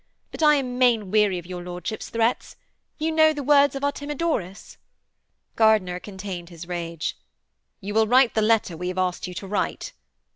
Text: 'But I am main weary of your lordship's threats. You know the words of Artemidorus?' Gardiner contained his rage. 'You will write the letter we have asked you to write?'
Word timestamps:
'But 0.31 0.41
I 0.41 0.55
am 0.55 0.79
main 0.79 1.11
weary 1.11 1.37
of 1.37 1.45
your 1.45 1.61
lordship's 1.61 2.09
threats. 2.09 2.55
You 2.97 3.11
know 3.11 3.33
the 3.33 3.43
words 3.43 3.75
of 3.75 3.83
Artemidorus?' 3.83 4.77
Gardiner 5.55 5.99
contained 5.99 6.49
his 6.49 6.67
rage. 6.67 7.15
'You 7.81 7.93
will 7.93 8.07
write 8.07 8.33
the 8.33 8.41
letter 8.41 8.75
we 8.75 8.87
have 8.87 8.97
asked 8.97 9.27
you 9.27 9.35
to 9.35 9.45
write?' 9.45 9.93